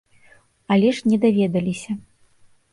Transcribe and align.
Але 0.77 0.89
ж 1.01 1.13
не 1.13 1.21
даведаліся. 1.27 1.91